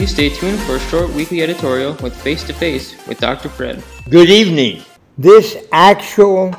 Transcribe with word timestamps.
Please 0.00 0.14
stay 0.14 0.30
tuned 0.30 0.58
for 0.60 0.76
a 0.76 0.80
short 0.80 1.10
weekly 1.10 1.42
editorial 1.42 1.92
with 2.02 2.16
Face 2.22 2.42
to 2.44 2.54
Face 2.54 2.96
with 3.06 3.20
Dr. 3.20 3.50
Fred. 3.50 3.84
Good 4.08 4.30
evening. 4.30 4.82
This 5.18 5.58
actual 5.72 6.56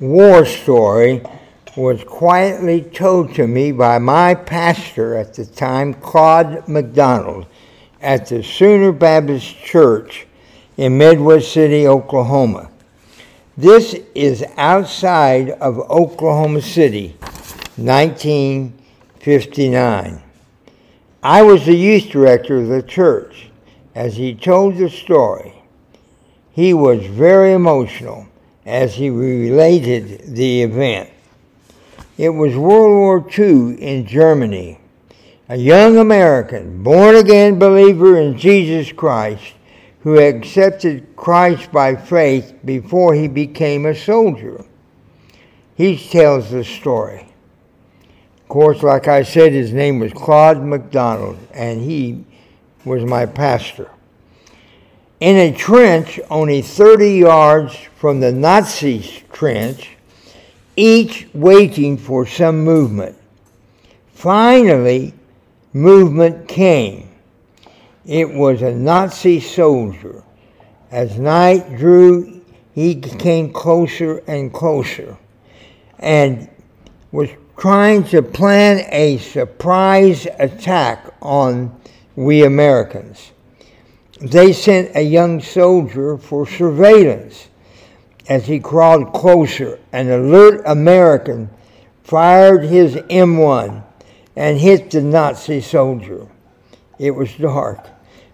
war 0.00 0.46
story 0.46 1.20
was 1.76 2.02
quietly 2.04 2.80
told 2.80 3.34
to 3.34 3.46
me 3.46 3.72
by 3.72 3.98
my 3.98 4.34
pastor 4.34 5.16
at 5.16 5.34
the 5.34 5.44
time, 5.44 5.92
Claude 5.92 6.66
McDonald, 6.66 7.44
at 8.00 8.28
the 8.28 8.42
Sooner 8.42 8.92
Baptist 8.92 9.58
Church 9.58 10.26
in 10.78 10.96
Midwest 10.96 11.52
City, 11.52 11.86
Oklahoma. 11.86 12.70
This 13.58 13.96
is 14.14 14.42
outside 14.56 15.50
of 15.50 15.78
Oklahoma 15.90 16.62
City, 16.62 17.18
1959. 17.76 20.22
I 21.22 21.42
was 21.42 21.66
the 21.66 21.74
youth 21.74 22.10
director 22.10 22.58
of 22.58 22.68
the 22.68 22.82
church. 22.82 23.50
As 23.94 24.16
he 24.16 24.34
told 24.34 24.76
the 24.76 24.88
story, 24.88 25.54
he 26.52 26.72
was 26.72 27.04
very 27.04 27.52
emotional 27.52 28.28
as 28.64 28.94
he 28.94 29.10
related 29.10 30.36
the 30.36 30.62
event. 30.62 31.10
It 32.16 32.28
was 32.28 32.56
World 32.56 32.96
War 32.96 33.26
II 33.36 33.82
in 33.82 34.06
Germany. 34.06 34.78
A 35.48 35.56
young 35.56 35.96
American, 35.96 36.82
born 36.82 37.16
again 37.16 37.58
believer 37.58 38.20
in 38.20 38.36
Jesus 38.36 38.92
Christ, 38.92 39.54
who 40.00 40.18
accepted 40.18 41.16
Christ 41.16 41.72
by 41.72 41.96
faith 41.96 42.54
before 42.64 43.14
he 43.14 43.26
became 43.26 43.86
a 43.86 43.94
soldier. 43.94 44.64
He 45.74 45.96
tells 45.96 46.50
the 46.50 46.64
story. 46.64 47.28
Of 48.48 48.52
course, 48.52 48.82
like 48.82 49.08
I 49.08 49.24
said, 49.24 49.52
his 49.52 49.74
name 49.74 49.98
was 49.98 50.10
Claude 50.14 50.64
McDonald, 50.64 51.36
and 51.52 51.82
he 51.82 52.24
was 52.82 53.04
my 53.04 53.26
pastor. 53.26 53.90
In 55.20 55.36
a 55.36 55.54
trench 55.54 56.18
only 56.30 56.62
30 56.62 57.10
yards 57.10 57.76
from 57.96 58.20
the 58.20 58.32
Nazis' 58.32 59.20
trench, 59.34 59.90
each 60.76 61.28
waiting 61.34 61.98
for 61.98 62.24
some 62.24 62.64
movement. 62.64 63.18
Finally, 64.14 65.12
movement 65.74 66.48
came. 66.48 67.10
It 68.06 68.32
was 68.32 68.62
a 68.62 68.74
Nazi 68.74 69.40
soldier. 69.40 70.24
As 70.90 71.18
night 71.18 71.76
drew, 71.76 72.40
he 72.74 72.94
came 72.94 73.52
closer 73.52 74.22
and 74.26 74.50
closer 74.54 75.18
and 75.98 76.48
was 77.12 77.28
trying 77.58 78.04
to 78.04 78.22
plan 78.22 78.86
a 78.92 79.18
surprise 79.18 80.28
attack 80.38 81.12
on 81.20 81.74
we 82.14 82.44
Americans. 82.44 83.32
They 84.20 84.52
sent 84.52 84.94
a 84.94 85.02
young 85.02 85.40
soldier 85.40 86.16
for 86.16 86.46
surveillance. 86.46 87.48
As 88.28 88.46
he 88.46 88.60
crawled 88.60 89.12
closer, 89.12 89.80
an 89.92 90.08
alert 90.08 90.62
American 90.66 91.50
fired 92.04 92.62
his 92.62 92.94
M1 92.94 93.82
and 94.36 94.58
hit 94.58 94.92
the 94.92 95.02
Nazi 95.02 95.60
soldier. 95.60 96.28
It 96.98 97.10
was 97.10 97.34
dark. 97.34 97.88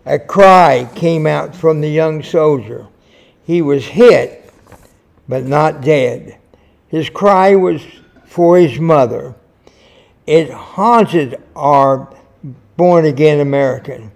A 0.05 0.19
cry 0.19 0.91
came 0.95 1.27
out 1.27 1.57
from 1.57 1.81
the 1.81 1.89
young 1.89 2.23
soldier. 2.23 2.89
He 3.47 3.63
was 3.63 3.87
hit, 3.87 4.53
but 5.27 5.45
not 5.45 5.81
dead. 5.81 6.39
His 6.89 7.09
cry 7.09 7.55
was 7.55 7.83
for 8.35 8.59
his 8.59 8.81
mother. 8.81 9.33
It 10.27 10.51
haunted 10.51 11.41
our 11.55 12.13
born 12.77 13.05
again 13.05 13.39
American. 13.39 14.11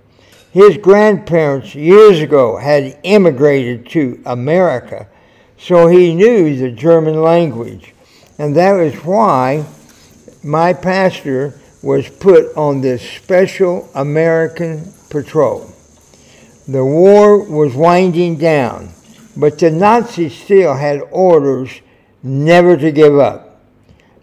His 0.51 0.77
grandparents 0.77 1.73
years 1.77 2.19
ago 2.19 2.57
had 2.57 2.99
immigrated 3.05 3.89
to 3.91 4.21
America, 4.27 5.07
so 5.57 5.87
he 5.87 6.17
knew 6.17 6.57
the 6.57 6.73
German 6.73 7.23
language. 7.23 7.95
And 8.41 8.57
that 8.57 8.73
was 8.73 8.93
why 9.05 9.65
my 10.43 10.73
pastor 10.73 11.61
was 11.81 12.09
put 12.09 12.57
on 12.57 12.81
this 12.81 13.09
special 13.09 13.89
American 13.95 14.93
patrol. 15.11 15.71
The 16.67 16.85
war 16.85 17.39
was 17.39 17.73
winding 17.77 18.39
down, 18.39 18.89
but 19.37 19.61
the 19.61 19.71
Nazis 19.71 20.37
still 20.37 20.75
had 20.75 21.03
orders 21.13 21.71
never 22.25 22.77
to 22.77 22.91
give 22.91 23.17
up 23.17 23.48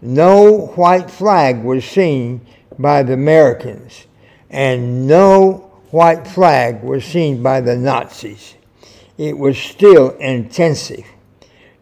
no 0.00 0.66
white 0.76 1.10
flag 1.10 1.62
was 1.62 1.84
seen 1.84 2.40
by 2.78 3.02
the 3.02 3.14
Americans, 3.14 4.06
and 4.50 5.06
no 5.06 5.70
white 5.90 6.26
flag 6.26 6.82
was 6.82 7.04
seen 7.04 7.42
by 7.42 7.60
the 7.60 7.76
Nazis. 7.76 8.54
It 9.18 9.38
was 9.38 9.56
still 9.56 10.10
intensive. 10.18 11.04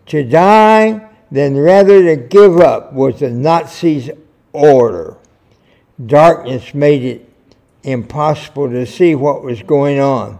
To 0.07 0.23
die, 0.23 1.11
then 1.31 1.57
rather 1.57 2.03
to 2.05 2.17
give 2.17 2.61
up, 2.61 2.93
was 2.93 3.21
the 3.21 3.31
Nazis' 3.31 4.11
order. 4.53 5.17
Darkness 6.05 6.75
made 6.75 7.03
it 7.03 7.29
impossible 7.83 8.69
to 8.71 8.87
see 8.87 9.15
what 9.15 9.43
was 9.43 9.63
going 9.63 10.01
on. 10.01 10.39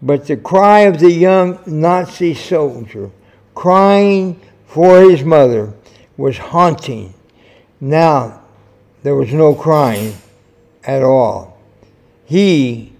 But 0.00 0.26
the 0.26 0.36
cry 0.36 0.80
of 0.80 1.00
the 1.00 1.10
young 1.10 1.58
Nazi 1.66 2.34
soldier, 2.34 3.10
crying 3.54 4.40
for 4.66 5.00
his 5.00 5.24
mother, 5.24 5.72
was 6.16 6.38
haunting. 6.38 7.14
Now, 7.80 8.42
there 9.02 9.14
was 9.14 9.32
no 9.32 9.54
crying 9.54 10.14
at 10.84 11.02
all. 11.02 11.58
He 12.24 12.92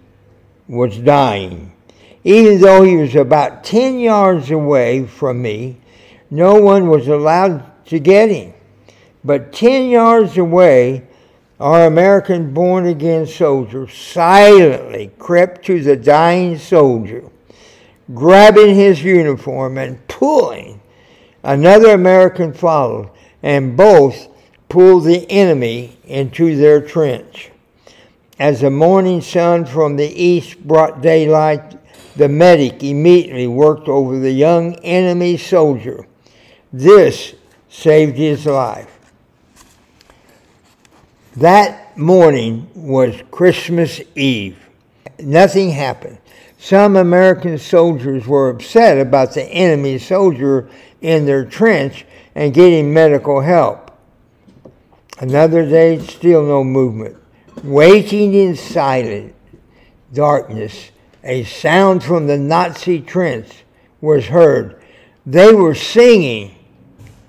was 0.69 0.99
dying. 0.99 1.73
Even 2.25 2.61
though 2.61 2.83
he 2.83 2.97
was 2.97 3.15
about 3.15 3.65
10 3.65 3.99
yards 4.01 4.51
away 4.51 5.07
from 5.07 5.41
me, 5.41 5.77
no 6.31 6.57
one 6.57 6.89
was 6.89 7.09
allowed 7.09 7.65
to 7.87 7.99
get 7.99 8.31
him. 8.31 8.53
But 9.25 9.53
10 9.53 9.91
yards 9.91 10.37
away, 10.37 11.07
our 11.59 11.87
American 11.87 12.53
born 12.53 12.87
again 12.87 13.27
soldier 13.27 13.89
silently 13.89 15.11
crept 15.19 15.65
to 15.67 15.83
the 15.83 15.97
dying 15.97 16.59
soldier, 16.59 17.25
grabbing 18.13 18.75
his 18.75 19.03
uniform 19.03 19.79
and 19.79 20.07
pulling. 20.07 20.76
Another 21.43 21.95
American 21.95 22.53
followed, 22.53 23.11
and 23.43 23.77
both 23.77 24.29
pulled 24.69 25.05
the 25.05 25.31
enemy 25.31 25.97
into 26.05 26.57
their 26.57 26.81
trench. 26.81 27.51
As 28.39 28.61
the 28.61 28.71
morning 28.71 29.21
sun 29.21 29.65
from 29.65 29.97
the 29.97 30.09
east 30.09 30.59
brought 30.67 31.01
daylight, 31.01 31.77
the 32.17 32.29
medic 32.29 32.83
immediately 32.83 33.47
worked 33.47 33.89
over 33.89 34.19
the 34.19 34.33
young 34.33 34.75
enemy 34.77 35.37
soldier. 35.37 36.07
This 36.73 37.35
saved 37.69 38.17
his 38.17 38.47
life. 38.47 38.93
That 41.37 41.97
morning 41.97 42.69
was 42.75 43.23
Christmas 43.31 44.01
Eve. 44.15 44.59
Nothing 45.19 45.71
happened. 45.71 46.19
Some 46.59 46.97
American 46.97 47.59
soldiers 47.59 48.27
were 48.27 48.49
upset 48.49 48.99
about 48.99 49.35
the 49.35 49.45
enemy 49.45 49.99
soldier 49.99 50.69
in 51.01 51.27
their 51.27 51.45
trench 51.45 52.07
and 52.35 52.55
getting 52.55 52.93
medical 52.93 53.41
help. 53.41 53.91
Another 55.19 55.69
day, 55.69 55.99
still 55.99 56.45
no 56.45 56.63
movement. 56.63 57.17
Waiting 57.65 58.35
in 58.35 58.55
silent 58.55 59.35
darkness, 60.13 60.91
a 61.25 61.45
sound 61.45 62.03
from 62.03 62.27
the 62.27 62.37
Nazi 62.37 63.01
trench 63.01 63.65
was 64.01 64.27
heard. 64.27 64.83
They 65.25 65.53
were 65.53 65.75
singing. 65.75 66.55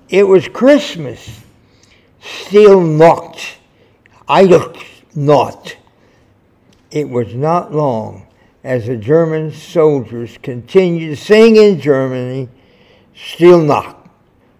It 0.09 0.23
was 0.23 0.47
Christmas. 0.47 1.41
Stille 2.21 2.81
Nacht. 2.81 3.57
I 4.27 4.43
looked 4.43 4.83
not. 5.15 5.77
It 6.91 7.09
was 7.09 7.33
not 7.33 7.73
long 7.73 8.27
as 8.63 8.87
the 8.87 8.97
German 8.97 9.51
soldiers 9.51 10.37
continued 10.41 11.09
to 11.09 11.15
sing 11.15 11.55
in 11.55 11.79
Germany, 11.79 12.49
Stille 13.17 13.63
Nacht. 13.63 14.07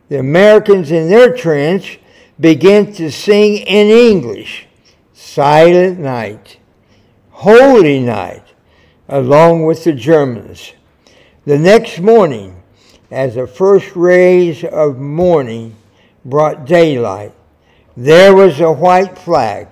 The 0.09 0.19
Americans 0.19 0.91
in 0.91 1.09
their 1.09 1.35
trench 1.35 1.99
began 2.39 2.91
to 2.93 3.11
sing 3.11 3.57
in 3.57 3.87
English, 3.87 4.67
Silent 5.13 5.99
Night, 5.99 6.57
Holy 7.31 7.99
Night, 7.99 8.43
along 9.07 9.65
with 9.65 9.83
the 9.83 9.93
Germans. 9.93 10.73
The 11.45 11.59
next 11.59 11.99
morning, 11.99 12.63
as 13.11 13.35
the 13.35 13.47
first 13.47 13.95
rays 13.95 14.63
of 14.63 14.97
morning 14.97 15.75
brought 16.25 16.65
daylight, 16.65 17.33
there 17.95 18.35
was 18.35 18.59
a 18.59 18.71
white 18.71 19.17
flag 19.17 19.67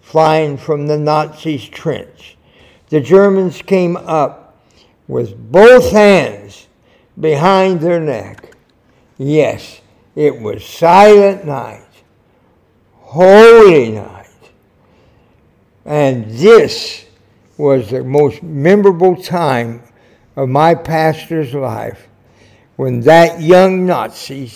flying 0.00 0.56
from 0.56 0.86
the 0.86 0.98
Nazis' 0.98 1.68
trench. 1.68 2.36
The 2.90 3.00
Germans 3.00 3.62
came 3.62 3.96
up 3.96 4.58
with 5.08 5.50
both 5.50 5.90
hands 5.90 6.65
behind 7.18 7.80
their 7.80 8.00
neck. 8.00 8.54
Yes, 9.18 9.80
it 10.14 10.40
was 10.40 10.64
silent 10.64 11.46
night, 11.46 11.86
holy 12.92 13.90
night. 13.90 14.26
And 15.84 16.30
this 16.30 17.06
was 17.56 17.90
the 17.90 18.04
most 18.04 18.42
memorable 18.42 19.16
time 19.16 19.82
of 20.34 20.48
my 20.48 20.74
pastor's 20.74 21.54
life 21.54 22.08
when 22.76 23.00
that 23.00 23.40
young 23.40 23.86
Nazi 23.86 24.52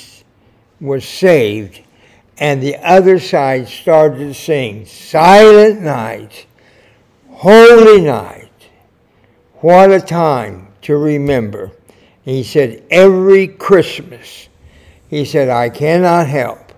was 0.80 1.06
saved 1.06 1.80
and 2.40 2.62
the 2.62 2.76
other 2.76 3.18
side 3.18 3.68
started 3.68 4.18
to 4.18 4.34
sing 4.34 4.86
Silent 4.86 5.82
Night, 5.82 6.46
Holy 7.28 8.00
Night. 8.00 8.50
What 9.60 9.92
a 9.92 10.00
time 10.00 10.68
to 10.82 10.96
remember. 10.96 11.72
He 12.30 12.44
said, 12.44 12.84
Every 12.90 13.48
Christmas, 13.48 14.48
he 15.08 15.24
said, 15.24 15.48
I 15.48 15.68
cannot 15.68 16.28
help 16.28 16.72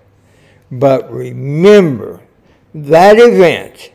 but 0.71 1.11
remember 1.11 2.21
that 2.73 3.19
event 3.19 3.91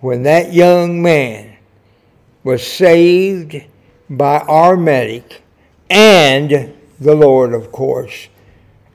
when 0.00 0.24
that 0.24 0.52
young 0.52 1.00
man 1.00 1.56
was 2.44 2.66
saved 2.66 3.62
by 4.10 4.40
our 4.40 4.76
medic 4.76 5.42
and 5.88 6.74
the 7.00 7.14
Lord, 7.14 7.54
of 7.54 7.72
course. 7.72 8.28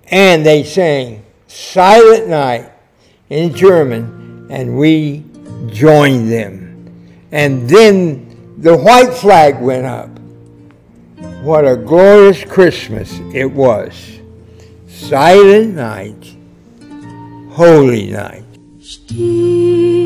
And 0.06 0.46
they 0.46 0.64
sang 0.64 1.26
Silent 1.48 2.28
Night 2.28 2.72
in 3.30 3.56
German, 3.56 4.48
and 4.52 4.78
we 4.78 5.24
joined 5.68 6.32
them. 6.32 7.26
And 7.32 7.68
then 7.68 8.60
the 8.60 8.78
white 8.78 9.14
flag 9.16 9.60
went 9.60 9.88
up. 9.88 10.13
What 11.44 11.68
a 11.68 11.76
glorious 11.76 12.46
Christmas 12.46 13.20
it 13.34 13.52
was. 13.52 14.22
Silent 14.88 15.76
night, 15.76 16.38
holy 17.52 18.12
night. 18.12 18.46
Stille 18.80 20.03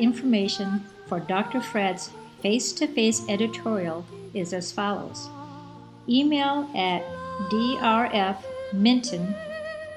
information 0.00 0.84
for 1.06 1.20
Dr. 1.20 1.60
Fred's 1.60 2.10
face 2.40 2.72
to 2.72 2.86
face 2.86 3.22
editorial 3.28 4.04
is 4.32 4.52
as 4.52 4.72
follows 4.72 5.28
email 6.08 6.68
at 6.74 7.02
drfminton 7.50 9.34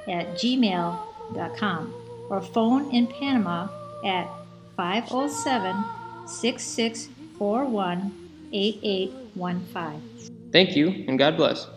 at 0.08 0.28
gmail.com 0.36 1.94
or 2.30 2.42
phone 2.42 2.90
in 2.94 3.08
Panama 3.08 3.68
at 4.06 4.30
507 4.76 5.84
6641 6.28 8.12
8815. 8.54 10.02
Thank 10.52 10.76
you, 10.76 11.06
and 11.08 11.20
God 11.20 11.38
bless. 11.38 11.68